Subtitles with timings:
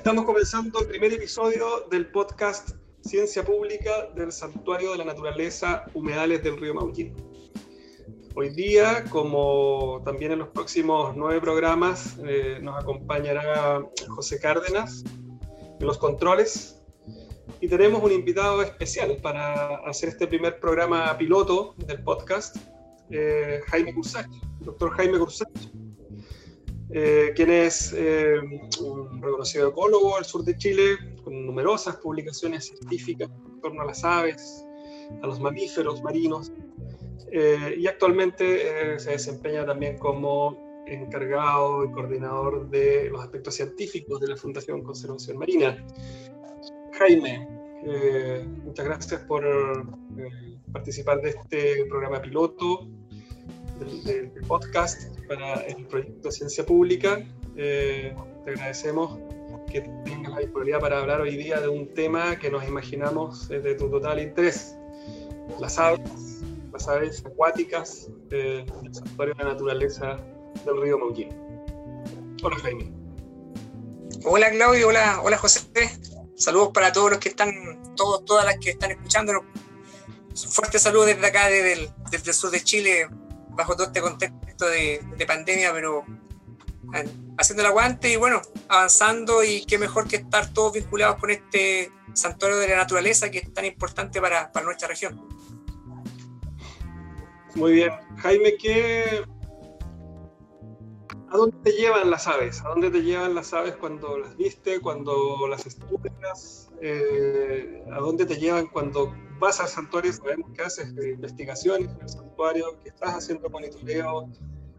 [0.00, 2.70] Estamos comenzando el primer episodio del podcast
[3.02, 7.14] Ciencia Pública del Santuario de la Naturaleza Humedales del Río Maullín.
[8.34, 15.04] Hoy día, como también en los próximos nueve programas, eh, nos acompañará José Cárdenas
[15.78, 16.82] en los controles
[17.60, 22.56] y tenemos un invitado especial para hacer este primer programa piloto del podcast,
[23.10, 24.30] eh, Jaime Cursach,
[24.60, 25.50] doctor Jaime Cursach,
[26.92, 28.40] eh, quien es eh,
[28.80, 34.02] un reconocido ecólogo del sur de Chile, con numerosas publicaciones científicas en torno a las
[34.02, 34.64] aves,
[35.22, 36.52] a los mamíferos marinos,
[37.30, 44.28] eh, y actualmente se desempeña también como encargado y coordinador de los aspectos científicos de
[44.28, 45.86] la Fundación Conservación Marina.
[46.98, 47.46] Jaime,
[48.64, 49.44] muchas gracias por
[50.72, 52.88] participar de este programa piloto
[53.78, 57.24] del, podcast para el proyecto Ciencia Pública.
[57.56, 58.12] Eh,
[58.44, 59.16] te agradecemos
[59.70, 63.74] que tengas la disponibilidad para hablar hoy día de un tema que nos imaginamos de
[63.76, 64.74] tu total interés,
[65.60, 66.00] las aves,
[66.72, 70.18] las aves acuáticas del santuario de la naturaleza
[70.64, 71.28] del río Mauquín.
[72.42, 72.92] Hola Jaime.
[74.24, 75.60] Hola Claudio, hola, José.
[76.34, 77.52] Saludos para todos los que están,
[77.94, 79.44] todos, todas las que están escuchándonos.
[80.34, 83.06] Fuerte saludo desde acá, desde el sur de Chile,
[83.54, 86.04] bajo todo este contexto de, pandemia, pero
[86.94, 91.30] eh, haciendo el aguante y bueno, avanzando y qué mejor que estar todos vinculados con
[91.30, 95.28] este santuario de la naturaleza que es tan importante para, nuestra región.
[97.54, 97.92] Muy bien.
[98.18, 99.24] Jaime, ¿qué,
[101.30, 102.60] ¿A dónde te llevan las aves?
[102.64, 106.70] ¿A dónde te llevan las aves cuando las viste, cuando las estudias?
[106.80, 110.12] Eh, ¿A dónde te llevan cuando vas al santuario?
[110.12, 114.30] Sabemos que haces investigaciones en el santuario, que estás haciendo monitoreo.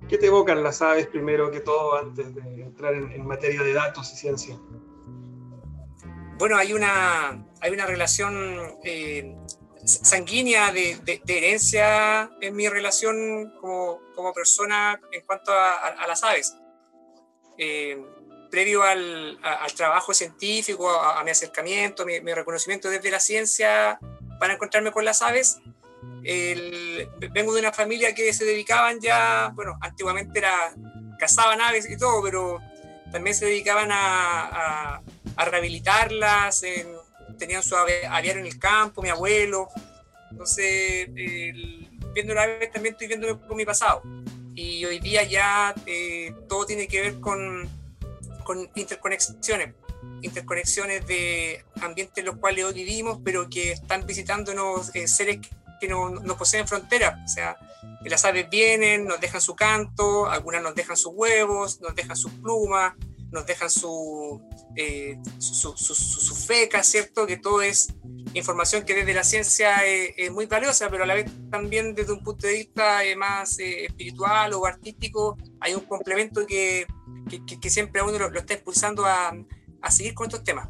[0.07, 4.13] ¿Qué te evocan las aves primero que todo antes de entrar en, materia de datos
[4.13, 4.57] y ciencia?
[6.37, 9.35] Bueno, hay una, hay una relación eh,
[9.83, 16.55] sanguínea de, herencia en mi relación como, como persona en cuanto a, las aves.
[17.57, 18.01] Eh,
[18.49, 23.99] previo al, al, trabajo científico, a, mi acercamiento, mi, mi, reconocimiento desde la ciencia
[24.41, 25.59] para encontrarme con las aves,
[26.23, 30.73] vengo de una familia que se dedicaban ya, bueno, antiguamente era,
[31.19, 32.59] cazaban aves y todo, pero
[33.11, 34.99] también se dedicaban a,
[35.35, 36.87] a rehabilitarlas, en,
[37.37, 39.67] tenían su aviario en el campo, mi abuelo.
[40.31, 44.01] Entonces, viendo la vez también estoy viendo con mi pasado.
[44.55, 47.69] Y hoy día ya eh, todo tiene que ver con,
[48.43, 49.75] con interconexiones
[50.21, 55.39] interconexiones de ambientes en los cuales hoy vivimos, pero que están visitándonos eh, seres
[55.79, 57.19] que no, no, poseen fronteras.
[57.25, 57.57] O sea,
[58.05, 62.31] las aves vienen, nos dejan su canto, algunas nos dejan sus huevos, nos dejan sus
[62.33, 62.93] plumas,
[63.31, 64.41] nos dejan su,
[64.75, 67.25] eh, su, su, feca, ¿cierto?
[67.25, 67.93] Que todo es
[68.33, 72.23] información que desde la ciencia es, muy valiosa, pero a la vez también desde un
[72.23, 76.85] punto de vista eh, más eh, espiritual o artístico, hay un complemento que,
[77.61, 79.33] que, siempre a uno lo, está impulsando a,
[79.81, 80.69] a, seguir con estos temas.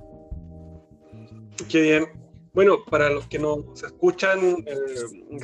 [1.69, 2.05] Qué bien.
[2.53, 4.65] Bueno, para los que no se escuchan,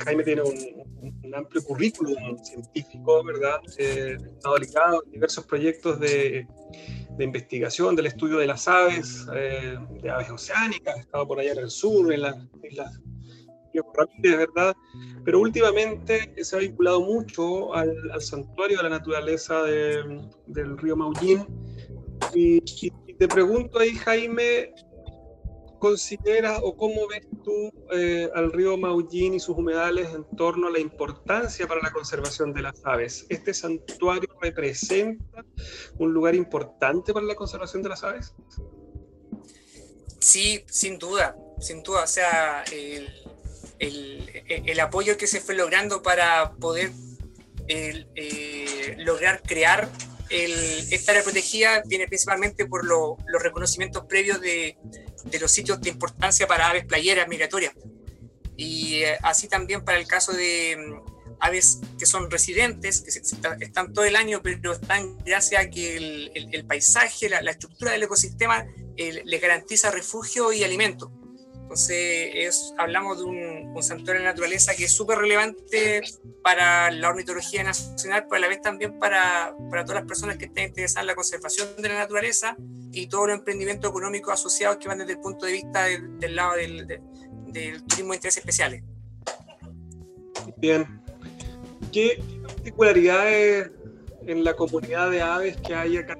[0.04, 0.56] Jaime tiene un,
[1.24, 3.60] un, amplio currículum científico, ¿verdad?
[3.64, 6.46] ha estado ligado en diversos proyectos de
[7.18, 11.52] de investigación, del estudio de las aves, eh, de aves oceánicas, ha estado por allá
[11.52, 13.00] en el sur, en las islas
[14.18, 14.74] de ¿verdad?
[15.24, 21.46] Pero últimamente se ha vinculado mucho al, santuario de la naturaleza del río Maullín.
[22.34, 22.60] y,
[23.18, 24.72] te pregunto ahí, Jaime,
[25.78, 30.70] consideras o cómo ves tú eh, al río Maullín y sus humedales en torno a
[30.70, 33.26] la importancia para la conservación de las aves?
[33.28, 35.44] ¿Este santuario representa
[35.98, 38.34] un lugar importante para la conservación de las aves?
[40.20, 42.04] Sí, sin duda, sin duda.
[42.04, 43.08] O sea, el,
[43.78, 46.90] el, apoyo que se fue logrando para poder
[47.68, 49.88] eh, lograr crear
[50.30, 54.76] esta área protegida viene principalmente por los reconocimientos previos de,
[55.24, 57.74] de, los sitios de importancia para aves playeras migratorias.
[58.56, 63.92] Y eh, así también para el caso de mm, aves que son residentes, que están
[63.92, 68.66] todo el año, pero están gracias a que el, paisaje, la, estructura del ecosistema
[68.96, 71.12] les garantiza refugio y alimento.
[71.68, 76.00] Entonces, es, hablamos de un, santuario de naturaleza que es súper relevante
[76.42, 80.46] para la ornitología nacional, pero a la vez también para, para, todas las personas que
[80.46, 82.56] estén interesadas en la conservación de la naturaleza
[82.90, 86.56] y todos los emprendimientos económicos asociados que van desde el punto de vista del, lado
[86.56, 88.82] del, del, turismo de intereses especiales.
[90.56, 91.02] Bien.
[91.92, 93.70] ¿Qué particularidades
[94.26, 96.16] en la comunidad de aves que hay acá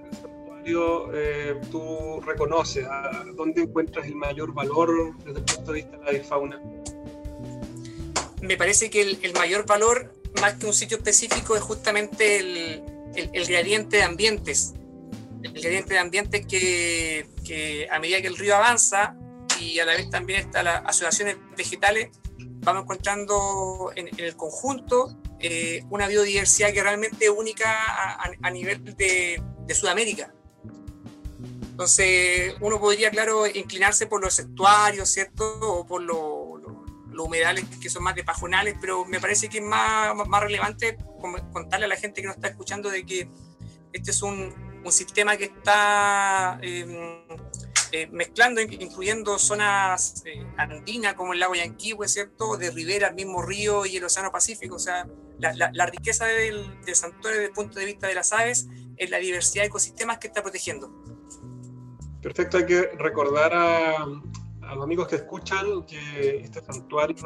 [0.69, 2.87] santuario eh, tú reconoces?
[3.35, 6.61] ¿Dónde encuentras el mayor valor desde el punto de vista de la fauna?
[8.43, 13.99] Me parece que el, mayor valor, más que un sitio específico, es justamente el, gradiente
[13.99, 14.75] de ambientes.
[15.43, 19.17] El gradiente de ambientes que, a medida que el río avanza
[19.61, 22.11] y a la vez también está las asociaciones vegetales,
[22.61, 27.73] vamos encontrando en, el conjunto eh, una biodiversidad que realmente es única
[28.41, 29.43] a, nivel de,
[29.75, 30.33] Sudamérica.
[31.79, 35.45] Entonces, uno podría, claro, inclinarse por los estuarios, ¿cierto?
[35.61, 36.19] O por los,
[37.25, 40.99] humedales que son más de pajonales, pero me parece que es más, relevante
[41.53, 43.31] contarle a la gente que nos está escuchando de que
[43.93, 44.53] este es un,
[44.91, 47.23] sistema que está eh,
[47.93, 52.57] eh, mezclando, incluyendo zonas eh, andinas como el lago Yanquihue, ¿cierto?
[52.57, 54.77] De ribera, el mismo río y el Océano Pacífico.
[54.77, 55.07] O sea,
[55.39, 58.67] la, riqueza del, del, santuario desde el punto de vista de las aves
[58.97, 61.18] es la diversidad de ecosistemas que está protegiendo.
[62.23, 64.07] Perfecto, hay que recordar a,
[64.75, 67.17] los amigos que escuchan que este santuario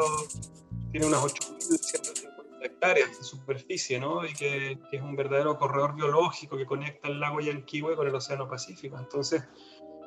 [0.90, 4.24] tiene unas 8.150 hectáreas de superficie, ¿no?
[4.24, 8.14] Y que, que, es un verdadero corredor biológico que conecta el lago Yanquihue con el
[8.14, 8.96] Océano Pacífico.
[8.98, 9.42] Entonces,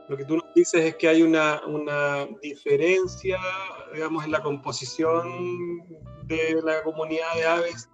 [0.07, 3.39] lo que tú nos dices es que hay una, una diferencia,
[3.93, 5.79] digamos, en la composición
[6.23, 7.89] de la comunidad de aves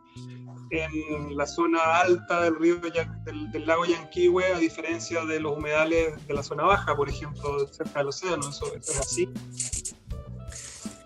[0.71, 6.33] en la zona alta del río del, lago Yanquihue, a diferencia de los humedales de
[6.33, 8.49] la zona baja, por ejemplo, cerca del océano.
[8.49, 9.29] ¿Eso, es así?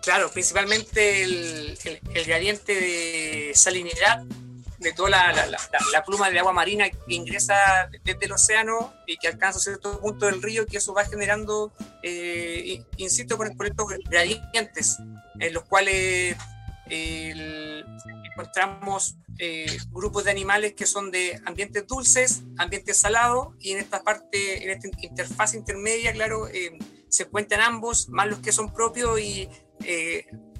[0.02, 4.24] Claro, principalmente el, el, el gradiente de salinidad
[4.78, 9.58] de toda la, pluma de agua marina que ingresa desde el océano y que alcanza
[9.58, 11.72] cierto punto del río, que eso va generando,
[12.02, 14.98] eh, insisto, con, estos gradientes,
[15.38, 16.36] en los cuales
[16.88, 24.02] encontramos eh, grupos de animales que son de ambientes dulces, ambientes salados, y en esta
[24.02, 26.78] parte, en esta interfaz intermedia, claro, eh,
[27.08, 29.48] se encuentran ambos, más los que son propios, y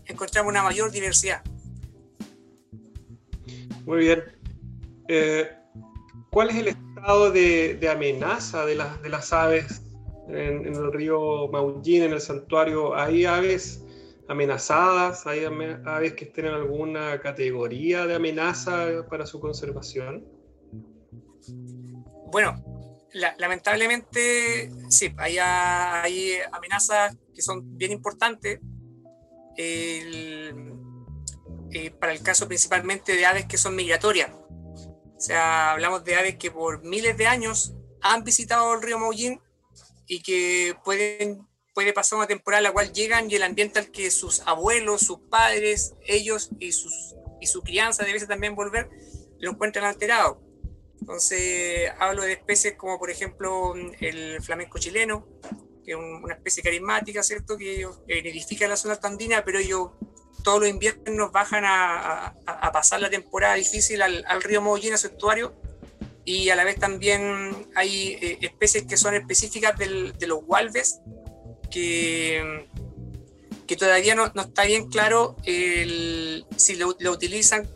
[0.07, 1.43] encontramos una mayor diversidad.
[3.87, 4.23] Muy bien.
[5.09, 5.49] Eh,
[6.31, 9.83] ¿Cuál es el estado de, amenaza de, las, de las aves
[10.29, 12.97] en, el río Maullín, en el santuario?
[12.97, 13.86] ¿Hay aves
[14.29, 15.27] amenazadas?
[15.27, 20.25] ¿Hay aves que estén en alguna categoría de amenaza para su conservación?
[22.33, 22.63] Bueno,
[23.39, 28.61] lamentablemente sí, hay, hay amenazas que son bien importantes.
[29.57, 30.75] El,
[31.73, 34.31] eh, para el caso principalmente de aves que son migratorias.
[34.31, 39.41] O sea, hablamos de aves que por miles de años han visitado el río Maullín
[40.07, 41.47] y que pueden,
[41.77, 45.03] puede pasar una temporada en la cual llegan y el ambiente al que sus abuelos,
[45.03, 48.89] sus padres, ellos y, sus, y su crianza debe también volver,
[49.41, 50.41] lo encuentran alterado.
[50.99, 55.29] Entonces, hablo de especies como por ejemplo el flamenco chileno,
[55.85, 57.59] que es una especie carismática, ¿cierto?
[57.59, 59.91] Que eh, nidifica la zona andina, pero ellos
[60.43, 62.35] todos los inviernos bajan a,
[62.73, 65.55] pasar la temporada difícil al, río Mogollín, a su estuario,
[66.25, 71.01] y a la vez también hay eh, especies que son específicas de los gualves,
[71.71, 72.69] que,
[73.67, 77.69] que todavía no, está bien claro si lo, utilizan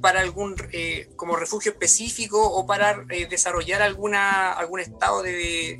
[0.00, 5.78] para algún eh, como refugio específico o para eh, desarrollar alguna, algún estado de,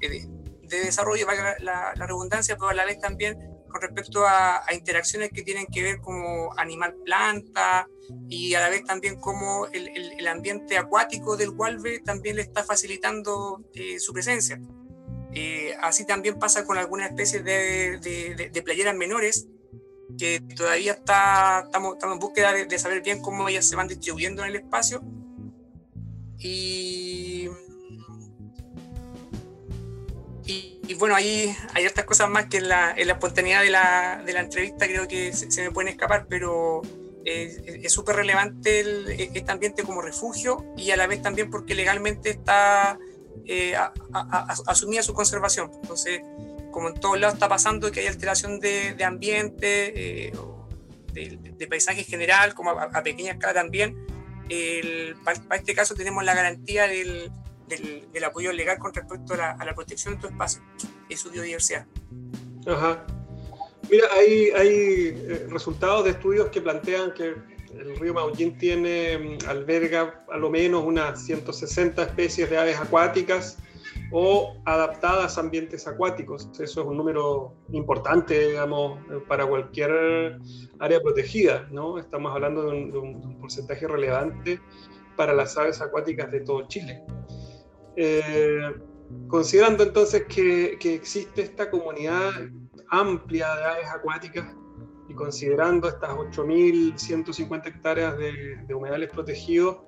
[0.00, 0.28] de,
[0.68, 3.36] desarrollo, para la, redundancia, pero a la vez también
[3.68, 7.88] con respecto a, interacciones que tienen que ver como animal-planta
[8.28, 12.64] y a la vez también como el, el, ambiente acuático del Gualve también le está
[12.64, 14.60] facilitando eh, su presencia.
[15.34, 19.46] Eh, así también pasa con algunas especies de, de, de, playeras menores
[20.18, 24.42] que todavía está, estamos, estamos en búsqueda de, saber bien cómo ellas se van distribuyendo
[24.42, 25.02] en el espacio.
[26.38, 27.48] Y
[30.88, 34.22] y, bueno, ahí hay otras cosas más que en la, en la espontaneidad de la,
[34.24, 36.80] de la, entrevista creo que se, me pueden escapar, pero
[37.26, 38.80] eh, es súper relevante
[39.36, 42.98] este ambiente como refugio y a la vez también porque legalmente está
[43.46, 43.74] eh,
[44.66, 45.70] asumida su conservación.
[45.82, 46.20] Entonces,
[46.70, 50.32] como en todos lados está pasando que hay alteración de, ambiente, eh,
[51.12, 53.96] de, de, paisaje general, como a, pequeña escala también,
[54.48, 60.14] el, para este caso tenemos la garantía del apoyo legal con respecto a la, protección
[60.14, 60.62] de tu espacio
[61.08, 61.86] y su biodiversidad.
[62.66, 63.04] Ajá.
[63.90, 67.34] Mira, hay, hay eh, resultados de estudios que plantean que
[67.76, 73.58] el río Maullín tiene, mm, alberga a lo menos unas 160 especies de aves acuáticas
[74.10, 76.48] o adaptadas a ambientes acuáticos.
[76.54, 80.38] Eso es un número importante, digamos, para cualquier
[80.78, 81.98] área protegida, ¿no?
[81.98, 84.60] Estamos hablando de un, porcentaje relevante
[85.16, 87.02] para las aves acuáticas de todo Chile.
[87.96, 88.74] Eh,
[89.28, 92.30] considerando entonces que, existe esta comunidad
[92.90, 94.46] amplia de aves acuáticas
[95.08, 99.78] y considerando estas 8.150 hectáreas de, humedales protegidos,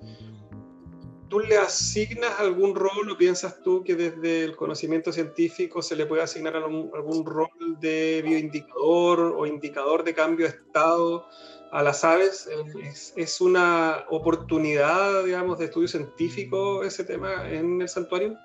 [1.29, 6.07] ¿tú le asignas algún rol o piensas tú que desde el conocimiento científico se le
[6.07, 7.50] puede asignar algún, algún rol
[7.81, 11.27] de bioindicador o indicador de cambio de estado
[11.71, 12.49] a las aves?
[12.83, 18.37] ¿Es, ¿Es, una oportunidad, digamos, de estudio científico ese tema en el santuario?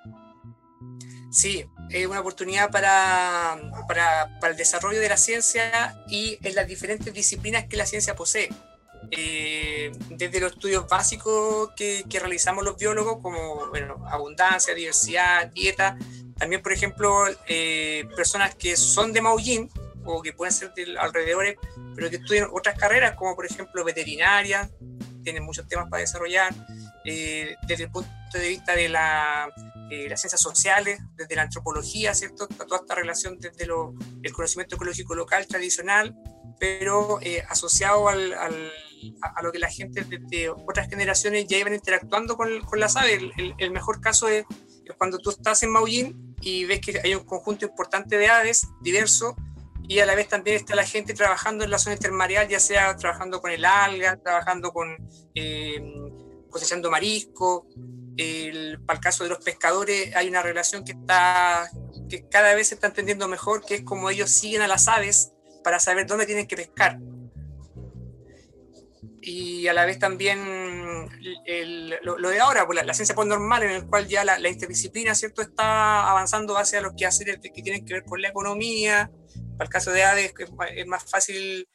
[1.36, 6.66] Sí, es una oportunidad para, para, para el desarrollo de la ciencia y en las
[6.66, 8.48] diferentes disciplinas que la ciencia posee.
[9.12, 15.98] Eh, desde los estudios básicos que, realizamos los biólogos, como bueno, abundancia, diversidad, dieta,
[16.38, 19.70] también, por ejemplo, eh, personas que son de Maullín
[20.06, 21.58] o que pueden ser de alrededores,
[21.98, 24.72] pero que estudian otras carreras, como por ejemplo veterinaria,
[25.22, 26.54] tienen muchos temas para desarrollar,
[27.06, 29.48] eh, desde el punto de vista de la,
[29.92, 32.48] eh, las ciencias sociales, desde la antropología, ¿cierto?
[32.48, 33.94] Toda esta relación desde lo,
[34.24, 36.16] el conocimiento ecológico local tradicional,
[36.60, 38.72] pero eh, asociado al, al,
[39.22, 43.22] a, lo que la gente de, otras generaciones ya iban interactuando con, con las aves.
[43.38, 44.46] El, el, mejor caso es,
[44.98, 49.36] cuando tú estás en Maullín y ves que hay un conjunto importante de aves diverso
[49.88, 52.96] y a la vez también está la gente trabajando en la zona intermareal, ya sea
[52.96, 54.98] trabajando con el alga, trabajando con
[55.36, 55.80] eh,
[56.56, 57.68] cosechando marisco.
[58.16, 61.70] El, para el caso de los pescadores hay una relación que está
[62.10, 65.34] que cada vez se está entendiendo mejor, que es como ellos siguen a las aves
[65.66, 66.98] para saber dónde tienen que pescar.
[69.22, 71.10] Y a la vez también
[72.04, 75.14] lo, de ahora, pues la, la ciencia normal en el cual ya la, la, interdisciplina
[75.14, 75.42] ¿cierto?
[75.42, 79.12] está avanzando hacia los quehaceres que tienen que ver con la economía.
[79.58, 80.34] Para el caso de aves
[80.74, 81.68] es más fácil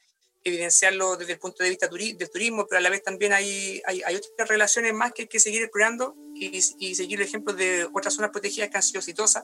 [0.43, 3.81] evidenciarlo desde el punto de vista turi del turismo, pero a la vez también hay,
[3.85, 8.15] hay, otras relaciones más que hay que seguir explorando y, y seguir ejemplos de otras
[8.15, 9.43] zonas protegidas que han sido exitosas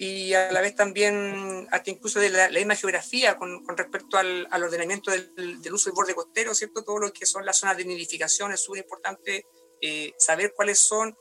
[0.00, 4.46] y a la vez también hasta incluso de la, la misma geografía con, respecto al,
[4.48, 6.84] al, ordenamiento del, uso del borde costero, ¿cierto?
[6.84, 9.44] Todo lo que son las zonas de nidificación es súper importante
[9.82, 11.16] eh, saber cuáles son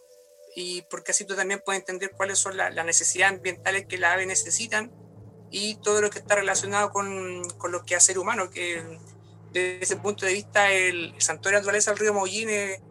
[0.56, 4.14] y porque así tú también puedes entender cuáles son las la necesidades ambientales que las
[4.14, 4.92] aves necesitan
[5.52, 8.84] y todo lo que está relacionado con, con lo que hace el humano, que
[9.54, 12.82] desde ese punto de vista el, el Santuario de Naturaleza del Río Mollín es,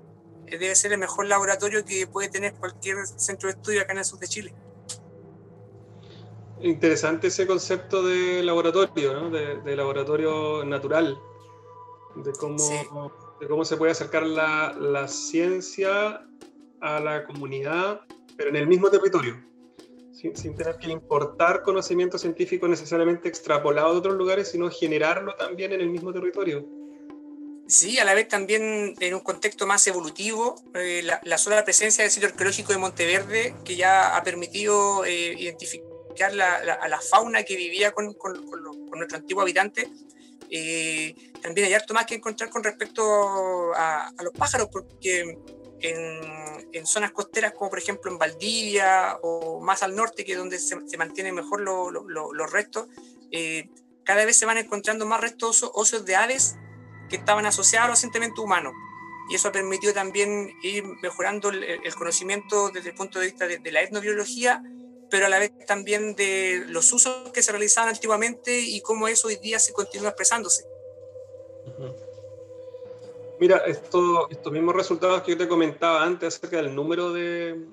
[0.47, 4.05] debe ser el mejor laboratorio que puede tener cualquier centro de estudio acá en el
[4.05, 4.55] sur de Chile
[6.61, 9.31] interesante ese concepto de laboratorio, ¿no?
[9.31, 11.19] de, de, laboratorio natural,
[12.17, 12.75] de cómo, sí.
[13.41, 16.27] de cómo se puede acercar la, la, ciencia
[16.81, 18.01] a la comunidad,
[18.37, 19.43] pero en el mismo territorio,
[20.17, 25.73] sin, sin, tener que importar conocimiento científico necesariamente extrapolado de otros lugares, sino generarlo también
[25.73, 26.67] en el mismo territorio.
[27.69, 32.05] Sí, a la vez también en un contexto más evolutivo, eh, la, la, sola presencia
[32.05, 37.01] del sitio arqueológico de Monteverde, que ya ha permitido eh, identificar la, la, a la
[37.01, 39.91] fauna que vivía con, con, con, lo, con nuestro antiguo habitante.
[40.49, 45.37] Eh, también hay harto más que encontrar con respecto a, a los pájaros, porque
[45.81, 50.39] en, en, zonas costeras como por ejemplo en Valdivia o más al norte, que es
[50.39, 52.89] donde se, se mantienen mejor lo, lo, los restos,
[53.31, 53.69] eh,
[54.05, 56.57] cada vez se van encontrando más restos óseos de aves
[57.09, 58.73] que estaban asociados al asentamiento humano.
[59.29, 63.47] Y eso ha permitido también ir mejorando el, el conocimiento desde el punto de vista
[63.49, 64.63] de, de la etnobiología
[65.11, 69.29] pero a la vez también de los usos que se realizaban antiguamente y cómo eso
[69.29, 70.67] hoy día se continúa expresándose.
[73.39, 77.67] Mira, esto, estos mismos resultados que yo te comentaba antes acerca del número de,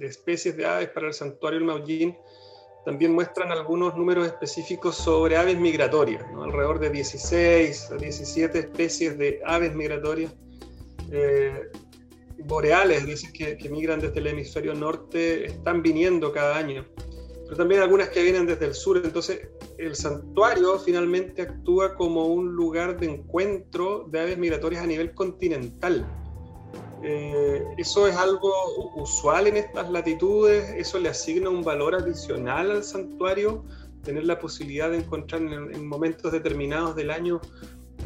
[0.00, 2.16] especies de aves para el santuario del Maullín,
[2.84, 6.44] también muestran algunos números específicos sobre aves migratorias, ¿no?
[6.44, 10.32] alrededor de 16 a 17 especies de aves migratorias.
[11.12, 11.70] Eh,
[12.44, 16.86] boreales, dicen que, que, migran desde el hemisferio norte, están viniendo cada año,
[17.44, 19.00] pero también algunas que vienen desde el sur.
[19.02, 19.48] Entonces,
[19.80, 26.06] el santuario finalmente actúa como un lugar de encuentro de aves migratorias a nivel continental.
[27.02, 28.52] Eh, eso es algo
[28.96, 33.64] usual en estas latitudes, eso le asigna un valor adicional al santuario,
[34.04, 37.40] tener la posibilidad de encontrar en, en momentos determinados del año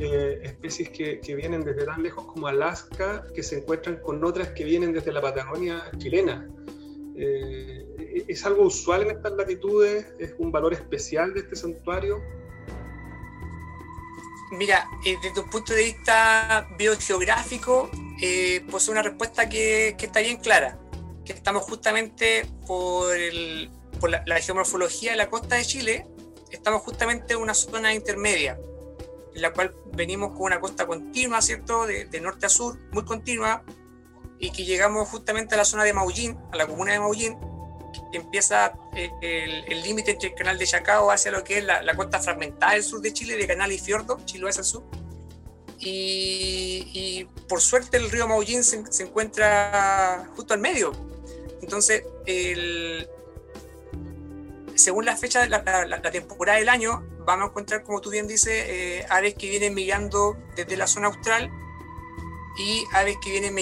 [0.01, 4.65] eh, especies que, vienen desde tan lejos como Alaska, que se encuentran con otras que
[4.65, 6.49] vienen desde la Patagonia chilena.
[7.17, 10.07] Eh, ¿Es algo usual en estas latitudes?
[10.19, 12.23] ¿Es un valor especial de este santuario?
[14.51, 17.91] Mira, eh, desde un punto de vista biogeográfico,
[18.21, 20.79] eh, posee una respuesta que, que, está bien clara,
[21.25, 26.07] que estamos justamente por, el, por la, la geomorfología de la costa de Chile,
[26.51, 28.59] estamos justamente en una zona intermedia,
[29.35, 31.87] en la cual venimos con una costa continua, ¿cierto?
[31.87, 33.65] De, de, norte a sur, muy continua,
[34.45, 37.39] y que llegamos justamente a la zona de Maullín, a la comuna de Maullín,
[38.13, 41.83] que empieza eh, el límite entre el canal de Chacao hacia lo que es la,
[41.83, 44.85] la, costa fragmentada del sur de Chile, de Canal y Fiordo, Chiloé al sur.
[45.79, 50.93] Y, por suerte el río Maullín se, se, encuentra justo al medio.
[51.63, 53.09] Entonces, el,
[54.75, 58.53] según la fecha, la, la, temporada del año, vamos a encontrar, como tú bien dices,
[58.67, 61.51] eh, aves que vienen migrando desde la zona austral
[62.59, 63.55] y aves que vienen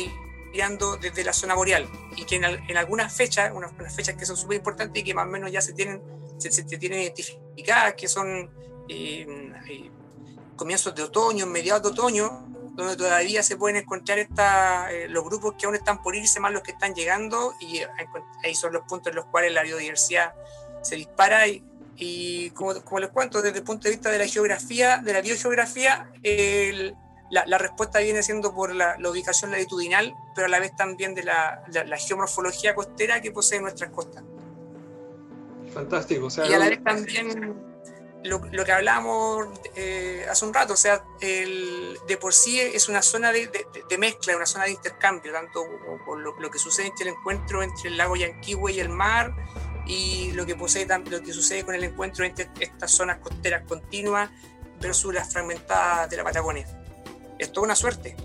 [0.53, 1.89] migrando desde la zona boreal.
[2.17, 5.31] Y que en, algunas fechas, unas, fechas que son súper importantes y que más o
[5.31, 6.01] menos ya se tienen,
[6.39, 8.51] se, tienen identificadas, que son
[8.89, 9.27] eh,
[9.69, 9.91] eh,
[10.57, 15.67] comienzos de otoño, mediados de otoño, donde todavía se pueden encontrar esta, los grupos que
[15.67, 17.81] aún están por irse, más los que están llegando, y
[18.45, 20.33] ahí son los puntos en los cuales la biodiversidad
[20.83, 24.99] se dispara y, como, como, les cuento, desde el punto de vista de la geografía,
[24.99, 26.11] de la biogeografía,
[27.33, 31.65] la, respuesta viene siendo por la, ubicación latitudinal, pero a la vez también de la,
[31.99, 34.23] geomorfología costera que posee nuestras costas.
[35.73, 36.29] Fantástico.
[36.47, 37.55] y a la vez también
[38.25, 43.01] lo, que hablábamos eh, hace un rato, o sea, el, de por sí es una
[43.01, 43.51] zona de,
[43.89, 45.65] de, mezcla, una zona de intercambio, tanto
[46.05, 49.35] por lo, lo, que sucede entre el encuentro entre el lago Yanquihue y el mar,
[49.87, 54.31] y lo que, posee, lo que sucede con el encuentro entre estas zonas costeras continuas
[54.83, 56.82] versus las fragmentadas de la Patagonia.
[57.39, 58.17] Es toda una suerte.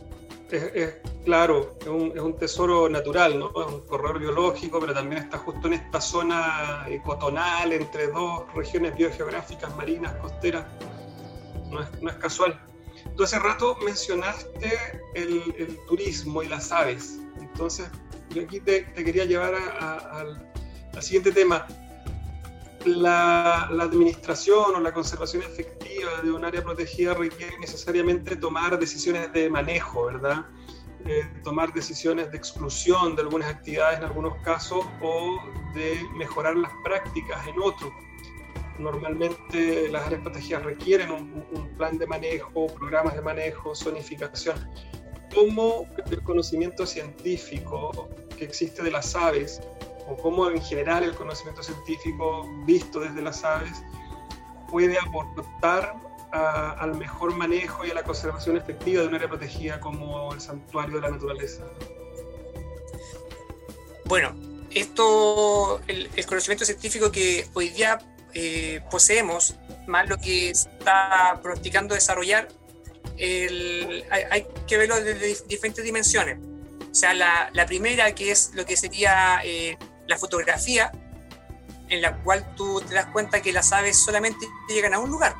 [0.49, 0.95] Es,
[1.25, 3.49] claro, es un, es un, tesoro natural, ¿no?
[3.49, 8.95] es un corredor biológico, pero también está justo en esta zona ecotonal entre dos regiones
[8.95, 10.65] biogeográficas, marinas, costeras.
[11.69, 12.57] No es, no es casual.
[13.17, 14.71] Tú hace rato mencionaste
[15.15, 17.19] el, el, turismo y las aves.
[17.41, 17.89] Entonces,
[18.29, 20.47] yo aquí te, te quería llevar al
[20.97, 21.67] el siguiente tema.
[22.85, 25.76] La, administración o la conservación efectiva
[26.23, 30.45] de un área protegida requiere necesariamente tomar decisiones de manejo, ¿verdad?
[31.05, 35.39] Eh, tomar decisiones de exclusión de algunas actividades en algunos casos o
[35.73, 37.91] de mejorar las prácticas en otros.
[38.79, 44.57] Normalmente las áreas protegidas requieren un, un plan de manejo, programas de manejo, zonificación.
[45.33, 49.61] ¿Cómo el conocimiento científico que existe de las aves
[50.07, 53.83] o cómo en general el conocimiento científico visto desde las aves
[54.69, 55.95] puede aportar
[56.31, 60.95] al mejor manejo y a la conservación efectiva de un área protegida como el santuario
[60.95, 61.63] de la naturaleza.
[64.05, 64.35] Bueno,
[64.71, 67.99] esto, el, conocimiento científico que hoy día
[68.33, 69.55] eh, poseemos,
[69.87, 72.49] más lo que está practicando desarrollar,
[73.19, 76.37] hay, que verlo desde diferentes dimensiones.
[76.91, 79.77] O sea, la, primera que es lo que sería eh,
[80.07, 80.91] la fotografía
[81.89, 85.35] en la cual tú te das cuenta que las aves solamente llegan a un lugar.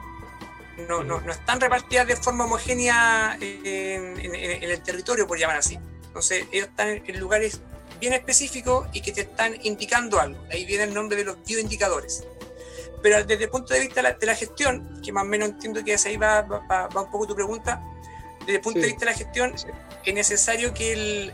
[0.88, 4.18] No, no, no están repartidas de forma homogénea en,
[4.64, 5.80] el territorio, por llamar así.
[6.06, 7.62] Entonces, ellos están en lugares
[8.00, 10.40] bien específicos y que te están indicando algo.
[10.52, 12.24] Ahí viene el nombre de los bioindicadores.
[13.02, 15.96] Pero desde el punto de vista de la, gestión, que más o menos entiendo que
[15.96, 17.82] hacia ahí va, va, un poco tu pregunta,
[18.40, 19.56] desde el punto de vista de la gestión,
[20.06, 21.34] es necesario que el,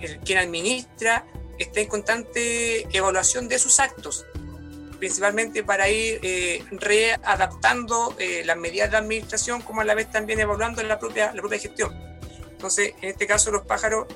[0.00, 1.24] el, quien administra
[1.58, 4.26] está en constante evaluación de sus actos,
[4.98, 10.40] principalmente para ir eh, readaptando eh, las medidas de administración, como a la vez también
[10.40, 11.94] evaluando la propia, la propia gestión.
[12.50, 14.06] Entonces, en este caso, los pájaros,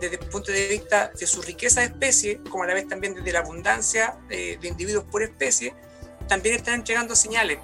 [0.00, 3.14] desde el punto de vista de su riqueza de especie, como a la vez también
[3.14, 5.74] desde la abundancia eh, de individuos por especie,
[6.28, 7.58] también están entregando señales,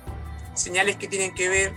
[0.55, 1.73] señales que tienen que ver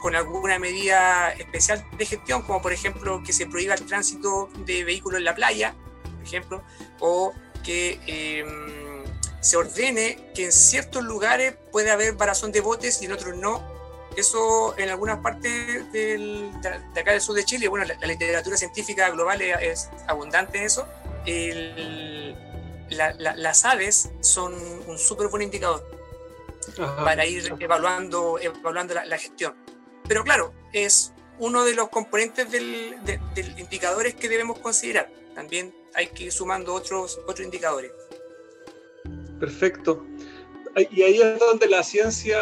[0.00, 4.84] con alguna medida especial de gestión, como por ejemplo que se prohíba el tránsito de
[4.84, 5.74] vehículos en la playa,
[6.26, 6.62] ejemplo,
[7.00, 7.32] o
[7.64, 9.04] que em,
[9.40, 13.76] se ordene que en ciertos lugares puede haber varazón de botes y en otros no.
[14.16, 16.50] Eso en algunas partes de,
[16.98, 20.88] acá del sur de Chile, bueno, la, literatura científica global es, abundante en eso.
[22.88, 24.54] las aves son
[24.86, 25.86] un súper buen indicador
[27.04, 29.54] para ir evaluando, evaluando la, gestión.
[30.08, 35.10] Pero claro, es uno de los componentes del, del indicadores que debemos considerar.
[35.36, 37.92] También hay que ir sumando otros, otros indicadores.
[39.38, 40.04] Perfecto.
[40.90, 42.38] Y ahí es donde la ciencia,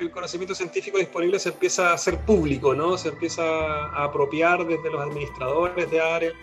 [0.00, 2.98] el conocimiento científico disponible se empieza a hacer público, ¿no?
[2.98, 6.34] Se empieza a apropiar desde los administradores de áreas,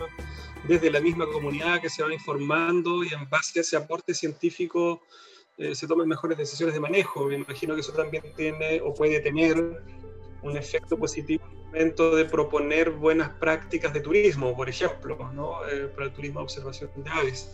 [0.66, 5.02] desde la misma comunidad que se va informando y en base a ese aporte científico
[5.58, 7.26] eh, se toman mejores decisiones de manejo.
[7.26, 9.82] Me imagino que eso también tiene o puede tener
[10.42, 15.66] un efecto positivo en el momento de proponer buenas prácticas de turismo, por ejemplo, ¿no?
[15.68, 17.52] Eh, para el turismo de observación de aves.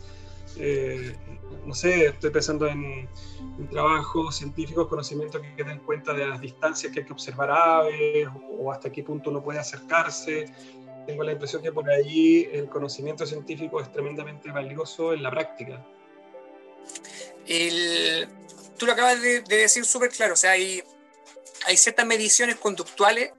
[0.58, 1.14] Eh,
[1.66, 3.08] no sé, estoy pensando en,
[3.70, 8.70] trabajos científicos, conocimientos que den cuenta de las distancias que hay que observar aves o,
[8.70, 10.46] hasta qué punto uno puede acercarse.
[11.06, 15.84] Tengo la impresión que por ahí el conocimiento científico es tremendamente valioso en la práctica.
[18.78, 20.82] tú lo acabas de, decir súper claro, o sea, hay,
[21.66, 23.32] hay ciertas mediciones conductuales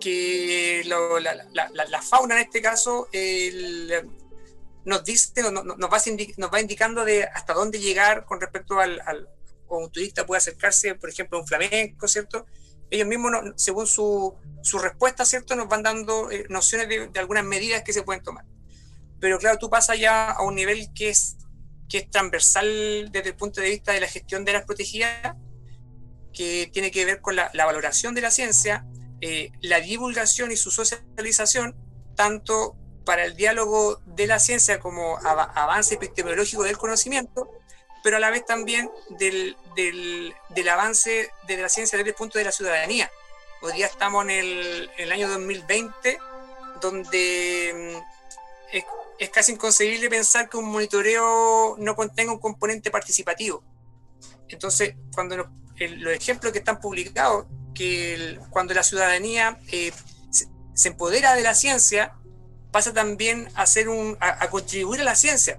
[0.00, 3.08] que la, fauna en este caso
[4.84, 9.28] nos dice, nos, va, va, indicando de hasta dónde llegar con respecto al, al
[9.68, 12.46] un turista puede acercarse, por ejemplo, a un flamenco, ¿cierto?
[12.90, 15.56] Ellos mismos, según su, su, respuesta, ¿cierto?
[15.56, 18.44] Nos van dando eh, nociones de, de, algunas medidas que se pueden tomar.
[19.20, 21.36] Pero claro, tú pasas ya a un nivel que es,
[21.88, 25.34] que es transversal desde el punto de vista de la gestión de las protegidas,
[26.34, 28.84] que tiene que ver con la, la valoración de la ciencia,
[29.20, 31.74] eh, la divulgación y su socialización,
[32.14, 37.50] tanto para el diálogo de la ciencia como avance epistemológico del conocimiento,
[38.02, 42.38] pero a la vez también del, del, del, avance de la ciencia desde el punto
[42.38, 43.10] de la ciudadanía.
[43.62, 46.18] Hoy día estamos en el, en el año 2020,
[46.80, 48.84] donde mm, es,
[49.18, 53.62] es, casi inconcebible pensar que un monitoreo no contenga un componente participativo.
[54.48, 59.92] Entonces, cuando los ejemplos que están publicados que cuando la ciudadanía eh,
[60.30, 62.14] se, empodera de la ciencia,
[62.70, 65.58] pasa también a, hacer un, a, contribuir a la ciencia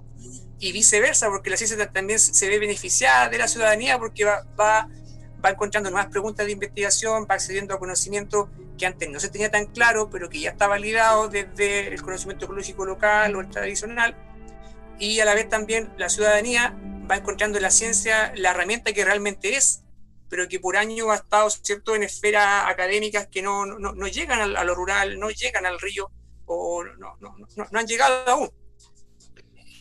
[0.60, 4.88] y viceversa, porque la ciencia también se ve beneficiada de la ciudadanía porque va, va,
[5.44, 9.52] va encontrando nuevas preguntas de investigación, va accediendo a conocimiento que antes no se tenía
[9.52, 14.16] tan claro, pero que ya está validado desde el conocimiento ecológico local o el tradicional,
[15.00, 16.76] y a la vez también la ciudadanía
[17.10, 19.85] va encontrando en la ciencia la herramienta que realmente es,
[20.36, 21.96] pero que por año ha estado ¿cierto?
[21.96, 26.12] en esferas académicas que no, no, no llegan a, lo rural, no llegan al río
[26.46, 28.52] o no, no, han llegado aún.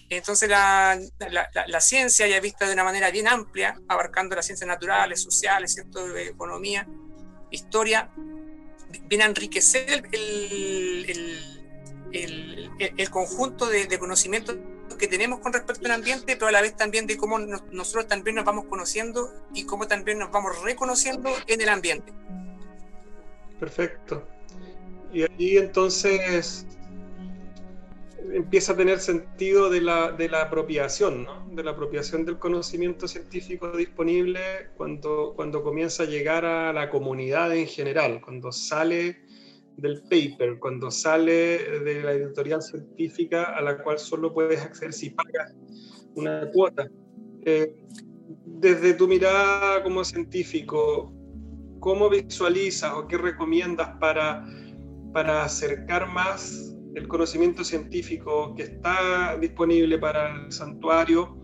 [0.08, 0.96] Entonces la,
[1.28, 5.74] la, la, ciencia ya vista de una manera bien amplia, abarcando las ciencias naturales, sociales,
[5.74, 6.16] ¿cierto?
[6.16, 6.86] economía,
[7.50, 8.12] historia,
[9.06, 14.56] viene a enriquecer el, el, el, el conjunto de, de conocimientos
[14.96, 18.36] que tenemos con respecto al ambiente, pero a la vez también de cómo nosotros también
[18.36, 22.12] nos vamos conociendo y cómo también nos vamos reconociendo en el ambiente.
[23.58, 24.26] Perfecto.
[25.12, 26.66] Y ahí entonces
[28.32, 31.46] empieza a tener sentido de la, de la apropiación, ¿no?
[31.50, 37.54] de la apropiación del conocimiento científico disponible cuando, cuando comienza a llegar a la comunidad
[37.54, 39.23] en general, cuando sale
[39.76, 45.10] del paper, cuando sale de la editorial científica a la cual solo puedes acceder si
[45.10, 45.54] pagas
[46.14, 46.88] una cuota.
[47.44, 47.74] Eh,
[48.46, 51.12] desde tu mirada como científico,
[51.80, 54.46] ¿cómo visualizas o qué recomiendas para,
[55.12, 61.36] para acercar más el conocimiento científico que está disponible para el santuario,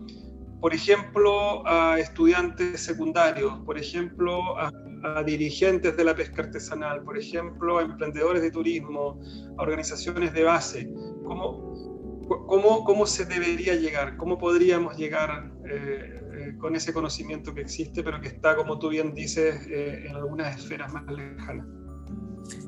[0.60, 4.70] por ejemplo, a estudiantes secundarios, por ejemplo, a
[5.02, 9.20] a dirigentes de la pesca artesanal, por ejemplo, a emprendedores de turismo,
[9.56, 10.90] a organizaciones de base.
[11.24, 14.16] ¿Cómo, cómo, cómo se debería llegar?
[14.16, 18.88] ¿Cómo podríamos llegar eh, eh, con ese conocimiento que existe, pero que está, como tú
[18.88, 21.66] bien dices, eh, en algunas esferas más lejanas?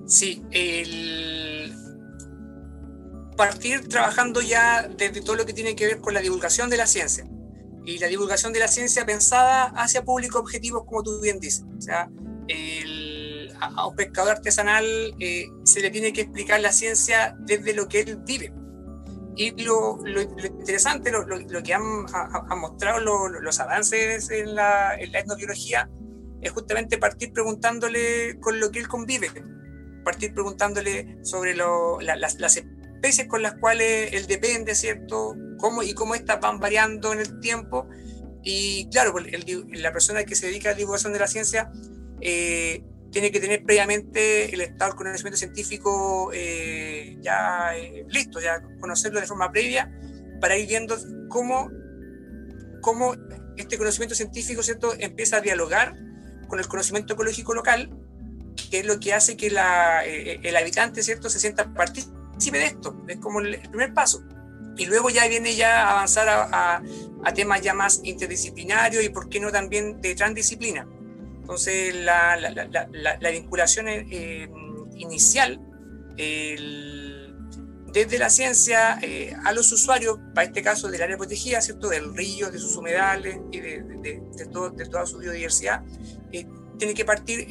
[0.06, 1.72] Sí, el
[3.36, 6.86] partir trabajando ya desde todo lo que tiene que ver con la divulgación de la
[6.86, 7.26] ciencia
[7.84, 11.64] y la divulgación de la ciencia pensada hacia público objetivos, como tú bien dices.
[11.76, 12.08] O sea,
[13.60, 14.84] a, un pescador artesanal
[15.18, 18.52] eh, se le tiene que explicar la ciencia desde lo que él vive.
[19.34, 22.04] Y lo, lo, interesante, lo, lo, que han,
[22.58, 25.88] mostrado los avances en la, en la, etnobiología,
[26.42, 29.30] es justamente partir preguntándole con lo que él convive,
[30.04, 32.56] partir preguntándole sobre las, las
[33.02, 35.34] especies con las cuales él depende, ¿cierto?
[35.58, 37.88] Cómo, y cómo estas van variando en el tiempo.
[38.44, 39.26] Y claro, pues,
[39.72, 41.72] la persona que se dedica a la divulgación de la ciencia
[42.20, 48.62] eh, tiene que tener previamente el estado del conocimiento científico eh, ya eh, listo, ya
[48.80, 49.92] conocerlo de forma previa
[50.40, 50.96] para ir viendo
[51.28, 51.70] cómo,
[52.80, 53.16] cómo
[53.56, 54.94] este conocimiento científico ¿cierto?
[54.98, 55.96] empieza a dialogar
[56.48, 57.90] con el conocimiento ecológico local,
[58.70, 61.28] que es lo que hace que la, el habitante ¿cierto?
[61.28, 64.22] se sienta partícipe de esto, es como el, primer paso.
[64.76, 66.82] Y luego ya viene ya a avanzar a,
[67.24, 70.86] a temas ya más interdisciplinarios y por qué no también de transdisciplina.
[71.42, 74.48] Entonces, la, la, la, la vinculación eh,
[74.96, 75.60] inicial,
[77.92, 81.88] desde la ciencia eh, a los usuarios, para este caso del área protegida, ¿cierto?
[81.88, 85.82] del río, de sus humedales y de, de, de, todo, de toda su biodiversidad,
[86.32, 86.46] eh,
[86.78, 87.46] tiene que partir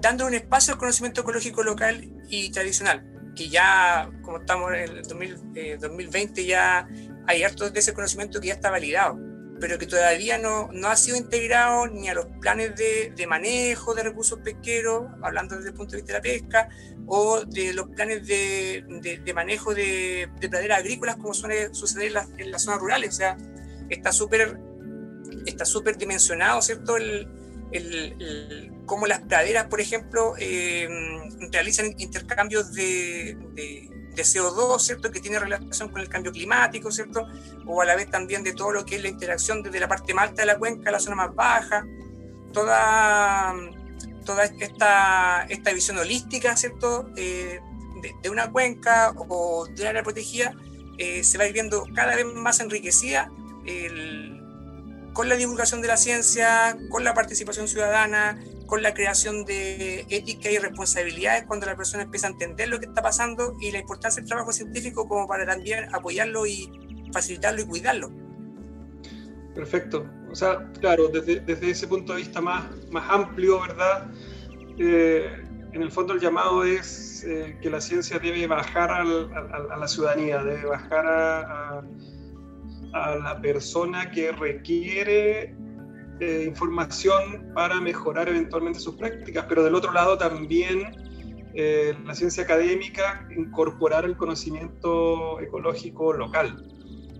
[0.00, 5.02] dando un espacio al conocimiento ecológico local y tradicional, que ya, como estamos en el
[5.02, 6.88] 2020, ya
[7.26, 9.18] hay harto de ese conocimiento que ya está validado
[9.60, 13.94] pero que todavía no, no ha sido integrado ni a los planes de, de, manejo
[13.94, 16.68] de recursos pesqueros, hablando desde el punto de vista de la pesca,
[17.06, 22.50] o de los planes de, de, de manejo de, praderas agrícolas, como suele suceder en,
[22.50, 23.10] las zonas rurales.
[23.10, 23.36] O sea,
[23.88, 24.58] está súper
[25.46, 26.96] está súper dimensionado, ¿cierto?
[26.96, 27.28] El,
[27.74, 30.88] el, cómo las praderas, por ejemplo, eh,
[31.50, 35.10] realizan intercambios de, de, CO2, ¿cierto?
[35.10, 37.26] Que tiene relación con el cambio climático, ¿cierto?
[37.66, 40.14] O a la vez también de todo lo que es la interacción desde la parte
[40.14, 41.84] más alta de la cuenca a la zona más baja.
[42.52, 43.52] Toda,
[44.24, 47.10] toda esta, esta visión holística, ¿cierto?
[47.16, 47.60] Eh,
[48.22, 50.54] de, una cuenca o de una área protegida
[50.98, 53.32] eh, se va viendo cada vez más enriquecida
[55.14, 60.50] con la divulgación de la ciencia, con la participación ciudadana, con la creación de ética
[60.50, 64.20] y responsabilidades cuando la persona empieza a entender lo que está pasando y la importancia
[64.20, 66.68] del trabajo científico como para también apoyarlo y
[67.12, 68.10] facilitarlo y cuidarlo.
[69.54, 70.04] Perfecto.
[70.30, 74.10] O sea, claro, desde, desde ese punto de vista más, más amplio, ¿verdad?
[74.78, 79.86] Eh, en el fondo el llamado es eh, que la ciencia debe bajar a la
[79.86, 81.84] ciudadanía, debe bajar a, a
[82.94, 85.54] la persona que requiere
[86.20, 90.94] eh, información para mejorar eventualmente sus prácticas, pero del otro lado también
[91.54, 96.68] eh, la ciencia académica incorporar el conocimiento ecológico local.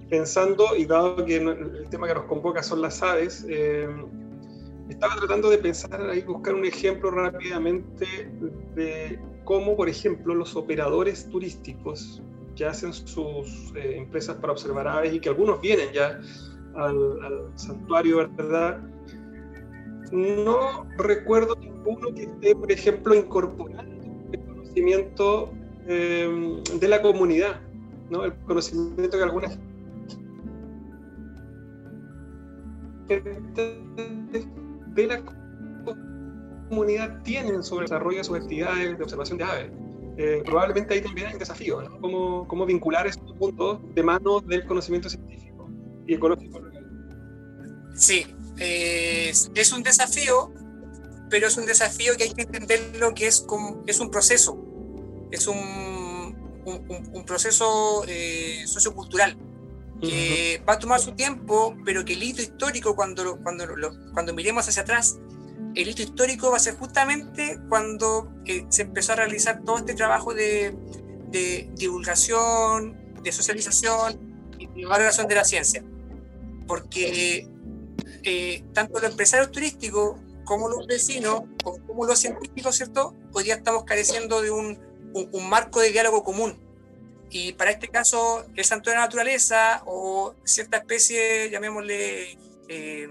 [0.08, 3.88] Pensando, y dado que el tema que nos convoca son las aves, eh,
[4.88, 8.06] estaba tratando de pensar ahí, buscar un ejemplo rápidamente
[8.76, 12.22] de cómo, por ejemplo, los operadores turísticos
[12.54, 16.20] que hacen sus eh, empresas para observar aves y que algunos vienen ya
[16.76, 18.80] al, santuario, ¿verdad?
[20.12, 23.94] No recuerdo ninguno que esté, por ejemplo, incorporando
[24.32, 25.52] el conocimiento
[25.86, 27.60] eh, de la comunidad,
[28.10, 28.24] ¿no?
[28.24, 29.58] El conocimiento que algunas
[34.94, 35.22] de la
[36.68, 39.84] comunidad tienen sobre el desarrollo de sus actividades de observación de aves.
[40.16, 42.00] Eh, probablemente ahí también hay un desafío, ¿no?
[42.00, 45.68] Cómo, cómo vincular estos puntos de mano del conocimiento científico
[46.07, 46.61] y ecológico
[47.94, 48.27] Sí,
[48.59, 50.53] eh, es un desafío,
[51.31, 54.59] pero es un desafío que hay que entender lo que es, como, es un proceso,
[55.31, 55.57] es un,
[56.64, 59.37] un, un proceso eh, sociocultural
[60.00, 63.64] que va a tomar su tiempo, pero que el hito histórico, cuando, cuando,
[64.12, 65.18] cuando miremos hacia atrás,
[65.74, 69.94] el hito histórico va a ser justamente cuando eh, se empezó a realizar todo este
[69.94, 70.74] trabajo de,
[71.74, 75.82] divulgación, de socialización y de valoración de la ciencia.
[76.66, 77.48] Porque
[78.22, 83.14] eh, tanto los empresarios turísticos como los vecinos, como los científicos, ¿cierto?
[83.32, 84.78] Hoy día estamos careciendo de un,
[85.48, 86.56] marco de diálogo común.
[87.30, 93.08] Y para este caso, el santo de la naturaleza o cierta especie, llamémosle eh,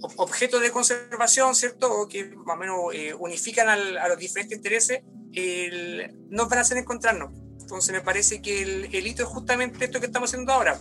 [0.00, 1.92] objetos de conservación, ¿cierto?
[1.92, 6.62] O que más o menos eh, unifican a los diferentes intereses, el, nos van a
[6.62, 7.32] hacer encontrarnos.
[7.60, 10.78] Entonces me parece que el, hito es justamente esto que estamos haciendo ahora.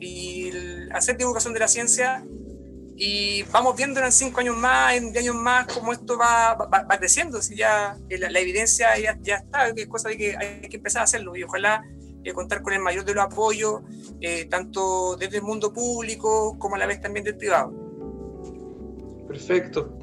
[0.00, 0.50] Y
[0.92, 2.24] hacer divulgación de la ciencia
[2.98, 6.98] y vamos viendo en cinco años más, en diez años más, cómo esto va, va,
[6.98, 7.42] creciendo.
[7.42, 11.00] Si ya eh, la, evidencia ya, ya, está, es cosa de que hay que empezar
[11.00, 11.82] a hacerlo y ojalá
[12.24, 13.82] eh, contar con el mayor de los apoyos,
[14.50, 17.85] tanto desde el mundo público como a la vez también del privado.
[19.28, 19.98] Perfecto.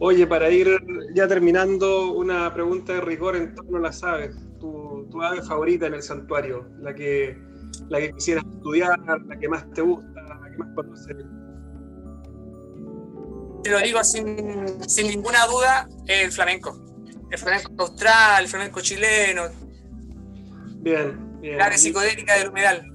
[0.00, 0.68] Oye, para ir
[1.14, 4.36] ya terminando, una pregunta de rigor en torno a las aves.
[4.58, 7.38] Tu, tu ave favorita en el santuario, la que,
[7.88, 11.16] la que quisieras estudiar, la que más te gusta, la que más conoces.
[13.62, 16.80] Te lo digo sin, sin ninguna duda, el flamenco.
[17.30, 19.44] El flamenco austral, el flamenco chileno.
[20.80, 21.58] Bien, bien.
[21.58, 22.93] La psicodélica del humedal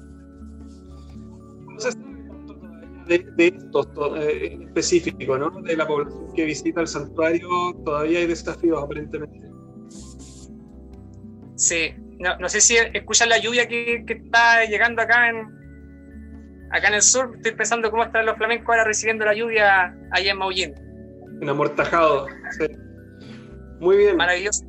[3.10, 5.50] de, estos eh, en específico, ¿no?
[5.62, 9.40] De la población que visita el santuario, todavía hay desafíos aparentemente.
[11.56, 15.48] Sí, no, no sé si escuchan la lluvia que, que, está llegando acá en,
[16.72, 17.34] acá en el sur.
[17.36, 20.76] Estoy pensando cómo están los flamencos ahora recibiendo la lluvia allá en Maullín.
[21.42, 22.66] En amortajado, sí.
[23.80, 24.18] Muy bien.
[24.18, 24.66] Maravilloso.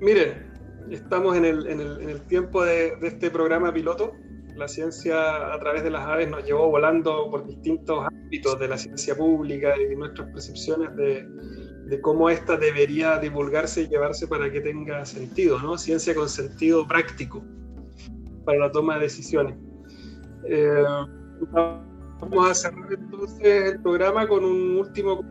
[0.00, 0.50] Miren,
[0.90, 4.12] estamos en el, en el, en el tiempo de, de este programa piloto
[4.58, 8.76] la ciencia a través de las aves nos llevó volando por distintos ámbitos de la
[8.76, 11.26] ciencia pública y nuestras percepciones de,
[11.86, 15.78] de cómo ésta debería divulgarse y llevarse para que tenga sentido, ¿no?
[15.78, 17.42] Ciencia con sentido práctico
[18.44, 19.56] para la toma de decisiones.
[20.44, 20.84] Eh,
[21.50, 25.24] vamos a cerrar entonces el programa con un último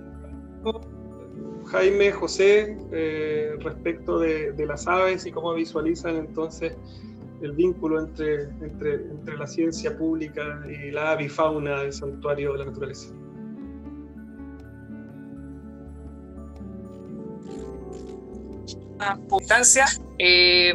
[1.66, 6.78] Jaime, José, eh, respecto de, de, las aves y cómo visualizan entonces
[7.42, 12.66] el vínculo entre, entre, entre, la ciencia pública y la avifauna del santuario de la
[12.66, 13.14] naturaleza.
[19.40, 19.86] instancia,
[20.18, 20.74] eh,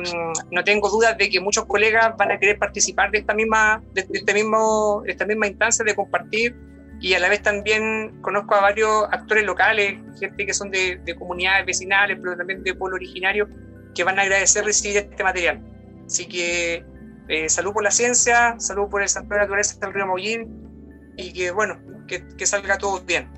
[0.51, 4.07] no tengo dudas de que muchos colegas van a querer participar de esta misma, de,
[4.13, 6.55] este mismo, esta misma instancia de compartir
[7.01, 11.67] y a la vez también conozco a varios actores locales, gente que son de, comunidades
[11.67, 13.49] vecinales, pero también de pueblo originario,
[13.93, 15.61] que van a agradecer recibir este material.
[16.13, 16.85] Así que
[17.29, 21.33] eh, salud por la ciencia, salud por el Santuario de Naturaleza del Río Maullín y
[21.33, 23.31] que bueno, que, salga todo bien.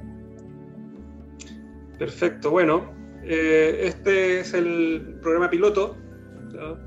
[1.96, 5.96] Perfecto, bueno, eh, este es el programa piloto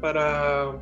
[0.01, 0.77] para,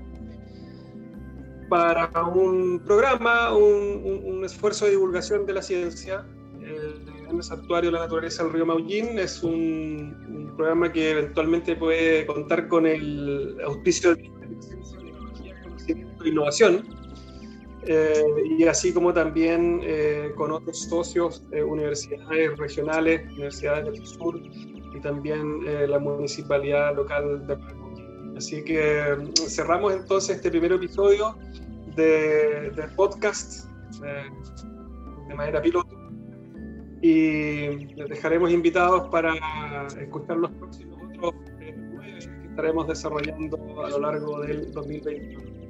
[1.70, 6.26] para un programa, un, esfuerzo de divulgación de la ciencia.
[6.63, 12.68] El Santuario de la Naturaleza del Río Maullín es un, programa que eventualmente puede contar
[12.68, 14.35] con el auspicio de Ciencia, Tecnología,
[16.26, 17.06] Conocimiento e Innovación.
[17.88, 18.24] Eh,
[18.58, 24.42] y así como también eh, con otros socios, universidades regionales, universidades del sur,
[24.96, 27.58] y también eh, la municipalidad local de
[28.38, 31.38] Así que mm, cerramos entonces este primer episodio
[31.96, 33.70] de, del podcast
[34.04, 34.26] eh,
[35.28, 35.96] de manera piloto
[37.02, 39.36] y les dejaremos invitados para
[40.00, 41.76] escuchar los próximos otros eh,
[42.42, 45.64] que estaremos desarrollando a lo largo del 2021.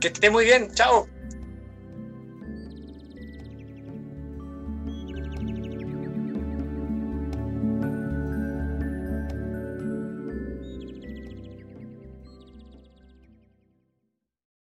[0.00, 1.08] Que esté muy bien, chao.